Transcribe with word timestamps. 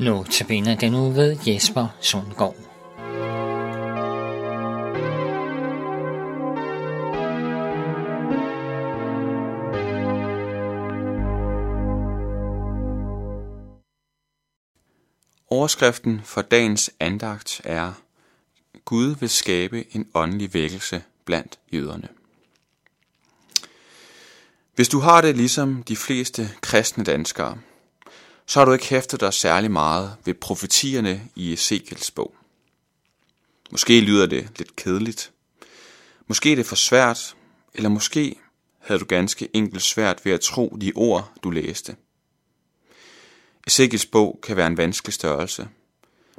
Nu 0.00 0.24
tabiner 0.30 0.76
den 0.76 0.94
uge 0.94 1.14
ved 1.14 1.36
Jesper 1.46 1.88
Sundgaard. 2.00 2.56
Overskriften 15.50 16.20
for 16.24 16.42
dagens 16.42 16.90
andagt 17.00 17.60
er 17.64 17.92
Gud 18.84 19.16
vil 19.20 19.28
skabe 19.28 19.84
en 19.96 20.08
åndelig 20.14 20.54
vækkelse 20.54 21.02
blandt 21.24 21.58
jøderne. 21.72 22.08
Hvis 24.74 24.88
du 24.88 24.98
har 24.98 25.20
det 25.20 25.36
ligesom 25.36 25.82
de 25.82 25.96
fleste 25.96 26.50
kristne 26.60 27.04
danskere, 27.04 27.58
så 28.48 28.60
har 28.60 28.64
du 28.64 28.72
ikke 28.72 28.88
hæftet 28.88 29.20
dig 29.20 29.34
særlig 29.34 29.70
meget 29.70 30.16
ved 30.24 30.34
profetierne 30.34 31.28
i 31.34 31.52
Ezekiels 31.52 32.10
bog. 32.10 32.34
Måske 33.70 34.00
lyder 34.00 34.26
det 34.26 34.48
lidt 34.58 34.76
kedeligt. 34.76 35.32
Måske 36.26 36.52
er 36.52 36.56
det 36.56 36.66
for 36.66 36.76
svært, 36.76 37.36
eller 37.74 37.88
måske 37.88 38.36
havde 38.78 39.00
du 39.00 39.04
ganske 39.04 39.48
enkelt 39.52 39.82
svært 39.82 40.24
ved 40.24 40.32
at 40.32 40.40
tro 40.40 40.76
de 40.80 40.92
ord, 40.94 41.32
du 41.42 41.50
læste. 41.50 41.96
Ezekiels 43.66 44.06
bog 44.06 44.38
kan 44.42 44.56
være 44.56 44.66
en 44.66 44.76
vanskelig 44.76 45.14
størrelse, 45.14 45.68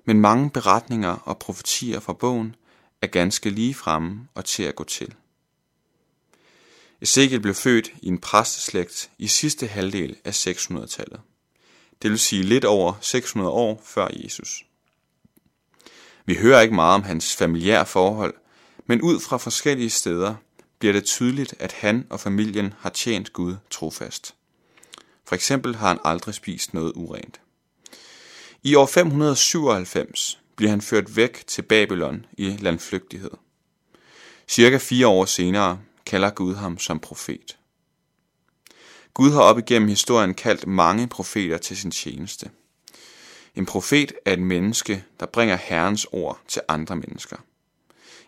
men 0.05 0.21
mange 0.21 0.49
beretninger 0.49 1.11
og 1.11 1.39
profetier 1.39 1.99
fra 1.99 2.13
bogen 2.13 2.55
er 3.01 3.07
ganske 3.07 3.49
lige 3.49 3.73
fremme 3.73 4.27
og 4.35 4.45
til 4.45 4.63
at 4.63 4.75
gå 4.75 4.83
til. 4.83 5.13
Ezekiel 7.01 7.41
blev 7.41 7.53
født 7.53 7.91
i 8.01 8.07
en 8.07 8.17
præsteslægt 8.17 9.11
i 9.17 9.27
sidste 9.27 9.67
halvdel 9.67 10.15
af 10.25 10.47
600-tallet 10.47 11.21
det 12.01 12.11
vil 12.11 12.19
sige 12.19 12.43
lidt 12.43 12.65
over 12.65 12.93
600 13.01 13.51
år 13.51 13.81
før 13.85 14.07
Jesus. 14.13 14.65
Vi 16.25 16.35
hører 16.35 16.61
ikke 16.61 16.75
meget 16.75 16.95
om 16.95 17.03
hans 17.03 17.35
familiære 17.35 17.85
forhold, 17.85 18.33
men 18.85 19.01
ud 19.01 19.19
fra 19.19 19.37
forskellige 19.37 19.89
steder 19.89 20.35
bliver 20.79 20.93
det 20.93 21.03
tydeligt, 21.03 21.55
at 21.59 21.71
han 21.71 22.07
og 22.09 22.19
familien 22.19 22.73
har 22.79 22.89
tjent 22.89 23.33
Gud 23.33 23.55
trofast. 23.69 24.35
For 25.25 25.35
eksempel 25.35 25.75
har 25.75 25.87
han 25.87 25.99
aldrig 26.05 26.35
spist 26.35 26.73
noget 26.73 26.93
urent. 26.95 27.41
I 28.63 28.75
år 28.75 28.85
597 28.85 30.39
bliver 30.55 30.69
han 30.69 30.81
ført 30.81 31.15
væk 31.15 31.43
til 31.47 31.61
Babylon 31.61 32.25
i 32.37 32.57
landflygtighed. 32.59 33.31
Cirka 34.47 34.77
fire 34.77 35.07
år 35.07 35.25
senere 35.25 35.79
kalder 36.05 36.29
Gud 36.29 36.55
ham 36.55 36.77
som 36.77 36.99
profet. 36.99 37.58
Gud 39.13 39.31
har 39.31 39.41
op 39.41 39.57
igennem 39.57 39.89
historien 39.89 40.33
kaldt 40.33 40.67
mange 40.67 41.07
profeter 41.07 41.57
til 41.57 41.77
sin 41.77 41.91
tjeneste. 41.91 42.49
En 43.55 43.65
profet 43.65 44.11
er 44.25 44.33
et 44.33 44.39
menneske, 44.39 45.03
der 45.19 45.25
bringer 45.25 45.55
Herrens 45.55 46.07
ord 46.11 46.39
til 46.47 46.61
andre 46.67 46.95
mennesker. 46.95 47.37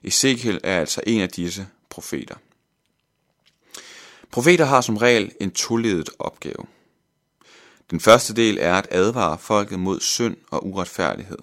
Ezekiel 0.04 0.60
er 0.64 0.80
altså 0.80 1.02
en 1.08 1.22
af 1.22 1.30
disse 1.30 1.68
profeter. 1.90 2.36
Profeter 4.32 4.66
har 4.66 4.82
som 4.82 4.98
regel 4.98 5.32
en 5.42 5.52
toledet 5.52 6.10
opgave. 6.20 6.66
Den 7.92 8.00
første 8.00 8.34
del 8.34 8.58
er 8.62 8.76
at 8.76 8.88
advare 8.92 9.38
folket 9.38 9.80
mod 9.80 10.00
synd 10.00 10.38
og 10.52 10.68
uretfærdighed. 10.68 11.38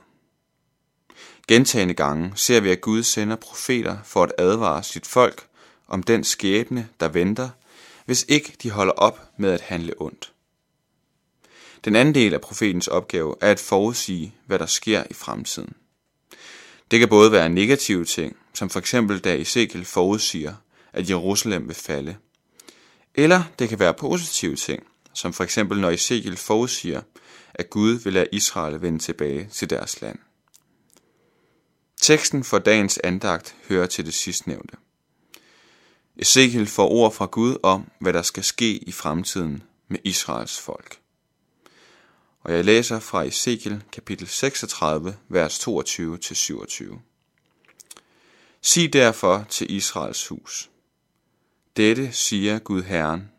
Gentagende 1.48 1.94
gange 1.94 2.32
ser 2.34 2.60
vi, 2.60 2.70
at 2.70 2.80
Gud 2.80 3.02
sender 3.02 3.36
profeter 3.36 3.98
for 4.04 4.22
at 4.22 4.32
advare 4.38 4.82
sit 4.82 5.06
folk 5.06 5.46
om 5.88 6.02
den 6.02 6.24
skæbne, 6.24 6.88
der 7.00 7.08
venter, 7.08 7.48
hvis 8.08 8.24
ikke 8.28 8.52
de 8.62 8.70
holder 8.70 8.92
op 8.92 9.30
med 9.36 9.50
at 9.50 9.60
handle 9.60 9.94
ondt. 9.98 10.32
Den 11.84 11.96
anden 11.96 12.14
del 12.14 12.34
af 12.34 12.40
profetens 12.40 12.88
opgave 12.88 13.34
er 13.40 13.50
at 13.50 13.60
forudsige, 13.60 14.34
hvad 14.46 14.58
der 14.58 14.66
sker 14.66 15.04
i 15.10 15.14
fremtiden. 15.14 15.72
Det 16.90 16.98
kan 16.98 17.08
både 17.08 17.32
være 17.32 17.48
negative 17.48 18.04
ting, 18.04 18.36
som 18.54 18.70
for 18.70 18.78
eksempel 18.78 19.18
da 19.18 19.36
Ezekiel 19.36 19.84
forudsiger, 19.84 20.54
at 20.92 21.10
Jerusalem 21.10 21.68
vil 21.68 21.74
falde. 21.74 22.16
Eller 23.14 23.42
det 23.58 23.68
kan 23.68 23.78
være 23.78 23.94
positive 23.94 24.56
ting, 24.56 24.86
som 25.14 25.32
for 25.32 25.44
eksempel 25.44 25.80
når 25.80 25.90
Ezekiel 25.90 26.36
forudsiger, 26.36 27.02
at 27.54 27.70
Gud 27.70 27.92
vil 27.92 28.12
lade 28.12 28.28
Israel 28.32 28.82
vende 28.82 28.98
tilbage 28.98 29.48
til 29.52 29.70
deres 29.70 30.00
land. 30.00 30.18
Teksten 32.00 32.44
for 32.44 32.58
dagens 32.58 32.98
andagt 33.04 33.56
hører 33.68 33.86
til 33.86 34.06
det 34.06 34.14
sidstnævnte. 34.14 34.76
Ezekiel 36.18 36.66
får 36.66 36.88
ord 36.88 37.12
fra 37.12 37.26
Gud 37.26 37.56
om, 37.62 37.90
hvad 37.98 38.12
der 38.12 38.22
skal 38.22 38.44
ske 38.44 38.76
i 38.76 38.92
fremtiden 38.92 39.62
med 39.88 39.98
Israels 40.04 40.60
folk. 40.60 41.00
Og 42.40 42.52
jeg 42.52 42.64
læser 42.64 43.00
fra 43.00 43.24
Ezekiel 43.24 43.82
kapitel 43.92 44.26
36, 44.26 45.16
vers 45.28 45.68
22-27. 45.68 46.98
Sig 48.62 48.92
derfor 48.92 49.46
til 49.48 49.70
Israels 49.70 50.26
hus. 50.26 50.70
Dette 51.76 52.12
siger 52.12 52.58
Gud 52.58 52.82
Herren. 52.82 53.30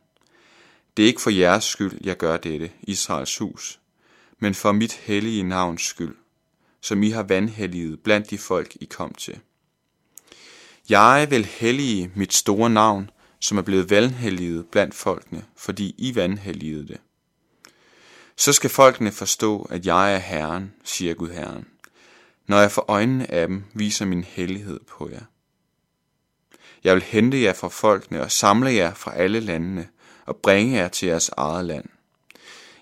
Det 0.97 1.03
er 1.03 1.07
ikke 1.07 1.21
for 1.21 1.29
jeres 1.29 1.63
skyld, 1.63 1.99
jeg 2.01 2.17
gør 2.17 2.37
dette, 2.37 2.71
Israels 2.81 3.37
hus, 3.37 3.79
men 4.39 4.55
for 4.55 4.71
mit 4.71 4.93
hellige 4.93 5.43
navns 5.43 5.81
skyld, 5.81 6.15
som 6.81 7.03
I 7.03 7.09
har 7.09 7.23
vandhelliget 7.23 7.99
blandt 7.99 8.29
de 8.29 8.37
folk, 8.37 8.77
I 8.81 8.85
kom 8.85 9.13
til. 9.13 9.39
Jeg 10.89 11.27
vil 11.29 11.45
hellige 11.45 12.11
mit 12.15 12.33
store 12.33 12.69
navn, 12.69 13.09
som 13.39 13.57
er 13.57 13.61
blevet 13.61 13.89
vandhelliget 13.89 14.65
blandt 14.71 14.95
folkene, 14.95 15.45
fordi 15.57 15.95
I 15.97 16.15
vandhelligede 16.15 16.87
det. 16.87 16.97
Så 18.35 18.53
skal 18.53 18.69
folkene 18.69 19.11
forstå, 19.11 19.67
at 19.71 19.85
jeg 19.85 20.13
er 20.13 20.17
Herren, 20.17 20.73
siger 20.83 21.13
Gud 21.13 21.29
Herren, 21.29 21.67
når 22.47 22.59
jeg 22.59 22.71
for 22.71 22.85
øjnene 22.87 23.31
af 23.31 23.47
dem 23.47 23.63
viser 23.73 24.05
min 24.05 24.23
hellighed 24.23 24.79
på 24.87 25.09
jer. 25.09 25.21
Jeg 26.83 26.95
vil 26.95 27.03
hente 27.03 27.41
jer 27.41 27.53
fra 27.53 27.67
folkene 27.67 28.21
og 28.21 28.31
samle 28.31 28.71
jer 28.71 28.93
fra 28.93 29.15
alle 29.15 29.39
landene 29.39 29.87
og 30.25 30.35
bringe 30.35 30.77
jer 30.77 30.87
til 30.87 31.07
jeres 31.07 31.29
eget 31.29 31.65
land. 31.65 31.85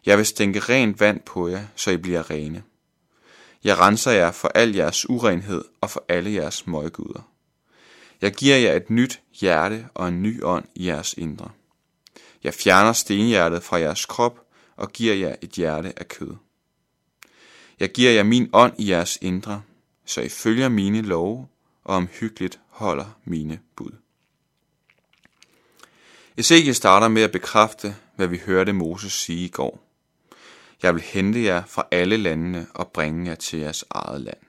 Jeg 0.05 0.17
vil 0.17 0.25
stænke 0.25 0.59
rent 0.59 0.99
vand 0.99 1.21
på 1.21 1.47
jer, 1.47 1.65
så 1.75 1.91
I 1.91 1.97
bliver 1.97 2.29
rene. 2.29 2.63
Jeg 3.63 3.79
renser 3.79 4.11
jer 4.11 4.31
for 4.31 4.47
al 4.47 4.75
jeres 4.75 5.09
urenhed 5.09 5.65
og 5.81 5.89
for 5.89 6.05
alle 6.07 6.33
jeres 6.33 6.67
møguder. 6.67 7.36
Jeg 8.21 8.33
giver 8.33 8.57
jer 8.57 8.73
et 8.73 8.89
nyt 8.89 9.21
hjerte 9.33 9.87
og 9.93 10.07
en 10.07 10.23
ny 10.23 10.43
ånd 10.43 10.65
i 10.75 10.87
jeres 10.87 11.13
indre. 11.13 11.51
Jeg 12.43 12.53
fjerner 12.53 12.93
stenhjertet 12.93 13.63
fra 13.63 13.77
jeres 13.77 14.05
krop 14.05 14.39
og 14.75 14.91
giver 14.91 15.13
jer 15.13 15.35
et 15.41 15.49
hjerte 15.49 15.99
af 15.99 16.07
kød. 16.07 16.35
Jeg 17.79 17.91
giver 17.91 18.11
jer 18.11 18.23
min 18.23 18.49
ånd 18.53 18.73
i 18.77 18.89
jeres 18.89 19.17
indre, 19.21 19.61
så 20.05 20.21
I 20.21 20.29
følger 20.29 20.69
mine 20.69 21.01
love 21.01 21.47
og 21.83 21.95
omhyggeligt 21.95 22.59
holder 22.69 23.19
mine 23.25 23.59
bud. 23.75 23.91
Ezekiel 26.37 26.75
starter 26.75 27.07
med 27.07 27.21
at 27.21 27.31
bekræfte, 27.31 27.95
hvad 28.15 28.27
vi 28.27 28.37
hørte 28.37 28.73
Moses 28.73 29.13
sige 29.13 29.45
i 29.45 29.49
går. 29.49 29.83
Jeg 30.83 30.93
vil 30.93 31.03
hente 31.03 31.43
jer 31.43 31.63
fra 31.65 31.87
alle 31.91 32.17
landene 32.17 32.67
og 32.73 32.91
bringe 32.91 33.29
jer 33.29 33.35
til 33.35 33.59
jeres 33.59 33.85
eget 33.89 34.21
land. 34.21 34.46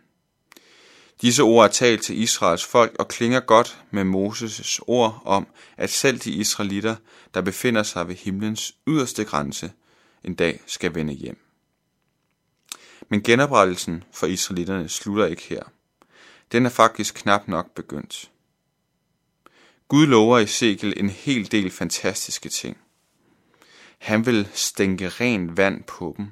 Disse 1.21 1.43
ord 1.43 1.65
er 1.65 1.73
talt 1.73 2.03
til 2.03 2.19
Israels 2.19 2.65
folk 2.65 2.97
og 2.99 3.09
klinger 3.09 3.41
godt 3.41 3.79
med 3.91 4.05
Moses' 4.05 4.79
ord 4.87 5.23
om, 5.25 5.47
at 5.77 5.91
selv 5.91 6.19
de 6.19 6.31
israelitter, 6.31 6.97
der 7.35 7.41
befinder 7.41 7.83
sig 7.83 8.09
ved 8.09 8.15
himlens 8.15 8.75
yderste 8.89 9.25
grænse, 9.25 9.73
en 10.25 10.35
dag 10.35 10.61
skal 10.67 10.95
vende 10.95 11.13
hjem. 11.13 11.39
Men 13.09 13.23
genoprettelsen 13.23 14.05
for 14.13 14.27
israelitterne 14.27 14.89
slutter 14.89 15.27
ikke 15.27 15.43
her. 15.43 15.63
Den 16.53 16.67
er 16.67 16.71
faktisk 16.71 17.15
knap 17.15 17.49
nok 17.49 17.75
begyndt. 17.75 18.31
Gud 19.89 20.07
lover 20.07 20.39
Ezekiel 20.39 20.95
en 20.97 21.11
hel 21.11 21.53
del 21.53 21.71
fantastiske 21.71 22.49
ting. 22.49 22.77
Han 23.99 24.27
vil 24.27 24.49
stænke 24.55 25.09
rent 25.09 25.57
vand 25.57 25.85
på 25.85 26.15
dem. 26.17 26.27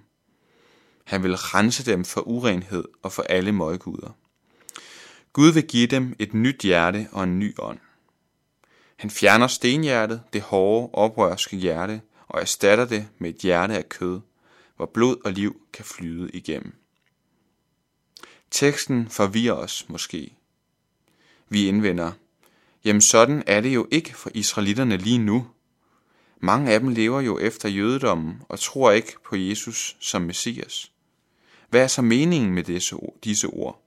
Han 1.05 1.23
vil 1.23 1.37
rense 1.37 1.85
dem 1.85 2.05
for 2.05 2.21
urenhed 2.21 2.85
og 3.03 3.13
for 3.13 3.23
alle 3.23 3.53
møguder. 3.53 4.17
Gud 5.37 5.53
vil 5.53 5.67
give 5.67 5.87
dem 5.87 6.17
et 6.19 6.35
nyt 6.35 6.63
hjerte 6.63 7.09
og 7.13 7.25
en 7.25 7.39
ny 7.39 7.55
ånd. 7.59 7.79
Han 8.97 9.11
fjerner 9.11 9.47
stenhjertet, 9.47 10.23
det 10.33 10.43
hårde, 10.43 10.91
oprørske 10.93 11.57
hjerte, 11.57 12.01
og 12.29 12.41
erstatter 12.41 12.85
det 12.85 13.09
med 13.19 13.31
et 13.31 13.37
hjerte 13.37 13.75
af 13.75 13.89
kød, 13.89 14.21
hvor 14.77 14.87
blod 14.87 15.17
og 15.25 15.33
liv 15.33 15.61
kan 15.73 15.85
flyde 15.85 16.31
igennem. 16.31 16.75
Teksten 18.51 19.09
forvirrer 19.09 19.55
os 19.55 19.89
måske. 19.89 20.37
Vi 21.49 21.69
indvender, 21.69 22.13
jamen 22.85 23.03
sådan 23.03 23.43
er 23.47 23.61
det 23.61 23.75
jo 23.75 23.89
ikke 23.91 24.15
for 24.15 24.31
israelitterne 24.35 24.97
lige 24.97 25.19
nu. 25.19 25.47
Mange 26.41 26.73
af 26.73 26.81
dem 26.81 26.89
lever 26.89 27.21
jo 27.21 27.39
efter 27.39 27.69
jødedommen 27.69 28.43
og 28.49 28.61
tror 28.61 28.91
ikke 28.91 29.15
på 29.25 29.37
Jesus 29.37 29.97
som 30.01 30.23
Messias. 30.23 30.93
Hvad 31.69 31.83
er 31.83 31.87
så 31.87 32.03
meningen 32.03 32.55
med 32.55 32.65
disse 33.23 33.47
ord? 33.47 33.86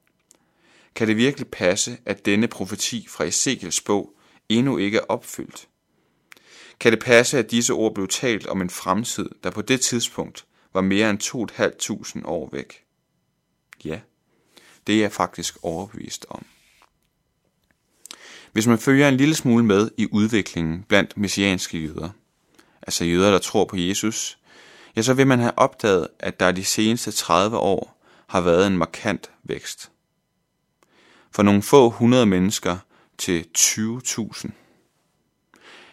Kan 0.96 1.08
det 1.08 1.18
virkelig 1.18 1.48
passe, 1.48 1.98
at 2.06 2.26
denne 2.26 2.48
profeti 2.48 3.08
fra 3.10 3.24
Ezekiels 3.24 3.82
bog 3.82 4.14
endnu 4.50 4.78
ikke 4.78 4.98
er 4.98 5.06
opfyldt? 5.10 5.68
Kan 6.80 6.92
det 6.92 7.00
passe, 7.00 7.38
at 7.38 7.52
disse 7.52 7.74
ord 7.74 7.96
blev 7.96 8.08
talt 8.08 8.48
om 8.48 8.62
en 8.62 8.70
fremtid, 8.70 9.30
der 9.44 9.52
på 9.52 9.62
det 9.62 9.82
tidspunkt 9.82 10.46
var 10.74 10.82
mere 10.82 11.10
end 11.10 11.24
2.500 12.22 12.28
år 12.28 12.50
væk? 12.52 12.84
Ja, 13.84 14.00
det 14.88 14.96
er 14.96 15.00
jeg 15.00 15.12
faktisk 15.12 15.58
overbevist 15.64 16.26
om. 16.30 16.46
Hvis 18.52 18.68
man 18.68 18.80
følger 18.80 19.10
en 19.10 19.18
lille 19.18 19.36
smule 19.36 19.66
med 19.66 19.92
i 19.98 20.08
udviklingen 20.12 20.84
blandt 20.84 21.18
messianske 21.18 21.78
jøder, 21.78 22.10
altså 22.82 23.06
jøder, 23.06 23.32
der 23.32 23.40
tror 23.40 23.66
på 23.66 23.78
Jesus, 23.78 24.40
ja, 24.96 25.02
så 25.02 25.14
vil 25.14 25.28
man 25.28 25.40
have 25.40 25.58
opdaget, 25.58 26.08
at 26.20 26.40
der 26.40 26.52
de 26.52 26.66
seneste 26.66 27.12
30 27.12 27.58
år 27.58 28.04
har 28.28 28.42
været 28.42 28.68
en 28.68 28.78
markant 28.78 29.32
vækst 29.44 29.92
fra 31.32 31.44
nogle 31.44 31.62
få 31.62 31.90
hundrede 31.90 32.26
mennesker 32.26 32.78
til 33.18 33.46
20.000. 33.58 34.50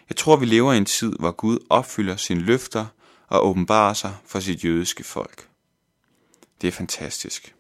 Jeg 0.09 0.17
tror, 0.17 0.37
vi 0.37 0.47
lever 0.47 0.73
i 0.73 0.77
en 0.77 0.85
tid, 0.85 1.13
hvor 1.19 1.31
Gud 1.31 1.59
opfylder 1.71 2.17
sine 2.17 2.41
løfter 2.41 2.87
og 3.29 3.47
åbenbarer 3.47 3.95
sig 3.95 4.17
for 4.27 4.41
sit 4.41 4.65
jødiske 4.65 5.05
folk. 5.05 5.49
Det 6.61 6.69
er 6.69 6.73
fantastisk. 6.73 7.55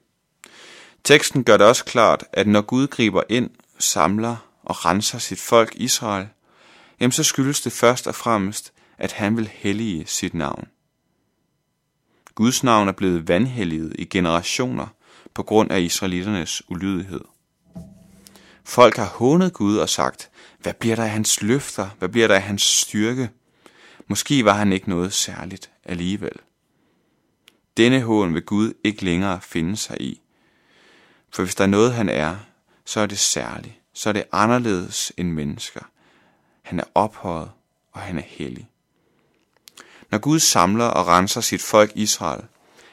Teksten 1.05 1.45
gør 1.45 1.57
det 1.57 1.67
også 1.67 1.85
klart, 1.85 2.25
at 2.33 2.47
når 2.47 2.61
Gud 2.61 2.87
griber 2.87 3.23
ind, 3.29 3.51
samler 3.79 4.37
og 4.63 4.85
renser 4.85 5.19
sit 5.19 5.41
folk 5.41 5.75
Israel, 5.75 6.29
jamen 7.01 7.13
så 7.13 7.23
skyldes 7.23 7.61
det 7.61 7.73
først 7.73 8.07
og 8.07 8.15
fremmest, 8.15 8.73
at 8.99 9.13
han 9.13 9.37
vil 9.37 9.49
hellige 9.53 10.07
sit 10.07 10.35
navn. 10.35 10.69
Guds 12.35 12.65
navn 12.65 12.89
er 12.89 12.93
blevet 12.93 13.29
vandhelliget 13.29 13.95
i 13.99 14.05
generationer 14.05 14.87
på 15.35 15.43
grund 15.43 15.71
af 15.71 15.81
israeliternes 15.81 16.63
ulydighed. 16.69 17.21
Folk 18.67 18.97
har 18.97 19.07
hånet 19.07 19.53
Gud 19.53 19.77
og 19.77 19.89
sagt, 19.89 20.31
hvad 20.59 20.75
bliver 20.75 20.97
der 20.97 21.05
af 21.05 21.11
hans 21.11 21.43
løfter? 21.43 21.89
Hvad 21.99 22.09
bliver 22.09 22.29
der 22.29 22.35
af 22.35 22.43
hans 22.43 22.63
styrke? 22.63 23.31
Måske 24.07 24.45
var 24.45 24.53
han 24.53 24.73
ikke 24.73 24.89
noget 24.89 25.13
særligt 25.13 25.71
alligevel. 25.85 26.33
Denne 27.77 28.03
hån 28.03 28.35
vil 28.35 28.43
Gud 28.43 28.73
ikke 28.85 29.05
længere 29.05 29.41
finde 29.41 29.77
sig 29.77 30.01
i. 30.01 30.21
For 31.31 31.43
hvis 31.43 31.55
der 31.55 31.65
er 31.65 31.69
noget, 31.69 31.95
han 31.95 32.09
er, 32.09 32.37
så 32.85 33.01
er 33.01 33.07
det 33.07 33.19
særligt. 33.19 33.75
Så 33.93 34.09
er 34.09 34.13
det 34.13 34.25
anderledes 34.33 35.13
end 35.17 35.31
mennesker. 35.31 35.81
Han 36.63 36.81
er 36.81 36.85
ophøjet, 36.95 37.51
og 37.93 38.01
han 38.01 38.19
er 38.19 38.25
hellig. 38.27 38.69
Når 40.11 40.19
Gud 40.19 40.39
samler 40.39 40.85
og 40.85 41.07
renser 41.07 41.41
sit 41.41 41.63
folk 41.63 41.93
Israel, 41.95 42.45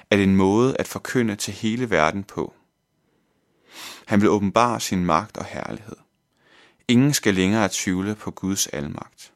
er 0.10 0.16
det 0.16 0.24
en 0.24 0.36
måde 0.36 0.78
at 0.78 0.88
forkynde 0.88 1.36
til 1.36 1.54
hele 1.54 1.90
verden 1.90 2.24
på. 2.24 2.54
Han 4.06 4.22
vil 4.22 4.30
åbenbare 4.30 4.80
sin 4.80 5.06
magt 5.06 5.38
og 5.38 5.46
herlighed. 5.46 5.96
Ingen 6.88 7.14
skal 7.14 7.34
længere 7.34 7.70
tvivle 7.72 8.16
på 8.16 8.32
Guds 8.32 8.68
almagt. 8.68 9.32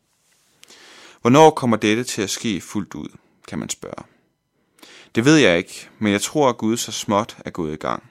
Hvornår 1.21 1.49
kommer 1.49 1.77
dette 1.77 2.03
til 2.03 2.21
at 2.21 2.29
ske 2.29 2.61
fuldt 2.61 2.93
ud, 2.93 3.09
kan 3.47 3.59
man 3.59 3.69
spørge. 3.69 4.03
Det 5.15 5.25
ved 5.25 5.37
jeg 5.37 5.57
ikke, 5.57 5.89
men 5.99 6.11
jeg 6.11 6.21
tror, 6.21 6.49
at 6.49 6.57
Gud 6.57 6.77
så 6.77 6.91
småt 6.91 7.37
er 7.45 7.49
gået 7.49 7.73
i 7.73 7.75
gang. 7.75 8.03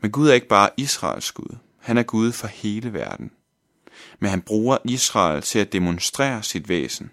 Men 0.00 0.10
Gud 0.10 0.28
er 0.28 0.34
ikke 0.34 0.48
bare 0.48 0.70
Israels 0.76 1.32
Gud. 1.32 1.56
Han 1.78 1.98
er 1.98 2.02
Gud 2.02 2.32
for 2.32 2.46
hele 2.46 2.92
verden. 2.92 3.30
Men 4.18 4.30
han 4.30 4.42
bruger 4.42 4.78
Israel 4.84 5.42
til 5.42 5.58
at 5.58 5.72
demonstrere 5.72 6.42
sit 6.42 6.68
væsen. 6.68 7.10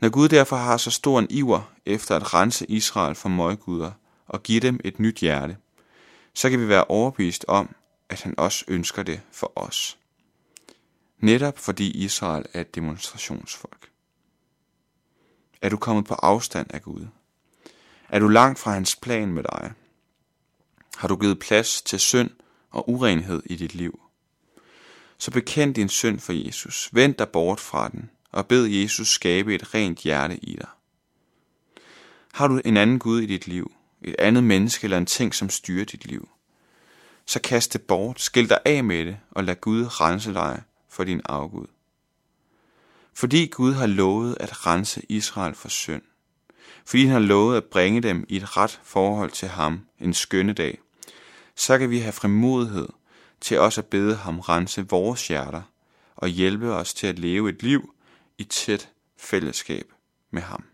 Når 0.00 0.08
Gud 0.08 0.28
derfor 0.28 0.56
har 0.56 0.76
så 0.76 0.90
stor 0.90 1.18
en 1.18 1.26
iver 1.30 1.72
efter 1.86 2.16
at 2.16 2.34
rense 2.34 2.66
Israel 2.70 3.14
for 3.14 3.28
møgguder 3.28 3.90
og 4.26 4.42
give 4.42 4.60
dem 4.60 4.80
et 4.84 5.00
nyt 5.00 5.16
hjerte, 5.16 5.56
så 6.38 6.50
kan 6.50 6.60
vi 6.60 6.68
være 6.68 6.84
overbevist 6.84 7.44
om, 7.48 7.74
at 8.08 8.22
han 8.22 8.34
også 8.38 8.64
ønsker 8.68 9.02
det 9.02 9.20
for 9.32 9.52
os. 9.56 9.98
Netop 11.18 11.58
fordi 11.58 11.90
Israel 12.04 12.44
er 12.52 12.60
et 12.60 12.74
demonstrationsfolk. 12.74 13.90
Er 15.62 15.68
du 15.68 15.76
kommet 15.76 16.04
på 16.04 16.14
afstand 16.14 16.66
af 16.74 16.82
Gud? 16.82 17.06
Er 18.08 18.18
du 18.18 18.28
langt 18.28 18.58
fra 18.58 18.72
hans 18.72 18.96
plan 18.96 19.28
med 19.28 19.42
dig? 19.42 19.72
Har 20.96 21.08
du 21.08 21.16
givet 21.16 21.38
plads 21.38 21.82
til 21.82 22.00
synd 22.00 22.30
og 22.70 22.90
urenhed 22.90 23.42
i 23.46 23.56
dit 23.56 23.74
liv? 23.74 24.00
Så 25.18 25.30
bekend 25.30 25.74
din 25.74 25.88
synd 25.88 26.20
for 26.20 26.32
Jesus. 26.32 26.88
Vend 26.92 27.14
dig 27.14 27.28
bort 27.28 27.60
fra 27.60 27.88
den 27.88 28.10
og 28.32 28.46
bed 28.46 28.64
Jesus 28.64 29.08
skabe 29.08 29.54
et 29.54 29.74
rent 29.74 29.98
hjerte 29.98 30.36
i 30.36 30.56
dig. 30.56 30.68
Har 32.32 32.48
du 32.48 32.60
en 32.64 32.76
anden 32.76 32.98
Gud 32.98 33.20
i 33.20 33.26
dit 33.26 33.46
liv, 33.46 33.72
et 34.02 34.16
andet 34.18 34.44
menneske 34.44 34.84
eller 34.84 34.98
en 34.98 35.06
ting, 35.06 35.34
som 35.34 35.50
styrer 35.50 35.84
dit 35.84 36.06
liv, 36.06 36.28
så 37.26 37.40
kast 37.40 37.72
det 37.72 37.82
bort, 37.82 38.20
skil 38.20 38.48
dig 38.48 38.58
af 38.64 38.84
med 38.84 39.06
det 39.06 39.18
og 39.30 39.44
lad 39.44 39.54
Gud 39.60 40.00
rense 40.00 40.34
dig 40.34 40.62
for 40.88 41.04
din 41.04 41.20
afgud. 41.24 41.66
Fordi 43.14 43.46
Gud 43.46 43.72
har 43.72 43.86
lovet 43.86 44.36
at 44.40 44.66
rense 44.66 45.02
Israel 45.08 45.54
for 45.54 45.68
synd, 45.68 46.02
fordi 46.84 47.04
han 47.04 47.12
har 47.12 47.28
lovet 47.28 47.56
at 47.56 47.64
bringe 47.64 48.00
dem 48.00 48.26
i 48.28 48.36
et 48.36 48.56
ret 48.56 48.80
forhold 48.82 49.30
til 49.30 49.48
ham 49.48 49.80
en 50.00 50.14
skønne 50.14 50.52
dag, 50.52 50.78
så 51.54 51.78
kan 51.78 51.90
vi 51.90 51.98
have 51.98 52.12
frimodighed 52.12 52.88
til 53.40 53.58
også 53.58 53.80
at 53.80 53.86
bede 53.86 54.16
ham 54.16 54.40
rense 54.40 54.88
vores 54.88 55.28
hjerter 55.28 55.62
og 56.16 56.28
hjælpe 56.28 56.72
os 56.72 56.94
til 56.94 57.06
at 57.06 57.18
leve 57.18 57.48
et 57.48 57.62
liv 57.62 57.94
i 58.38 58.44
tæt 58.44 58.88
fællesskab 59.16 59.92
med 60.30 60.42
ham. 60.42 60.64